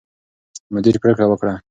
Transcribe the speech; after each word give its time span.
مدیر 0.73 0.95
پرېکړه 1.03 1.25
وکړه. 1.29 1.53